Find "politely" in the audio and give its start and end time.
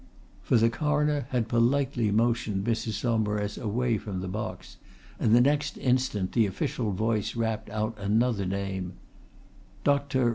1.47-2.09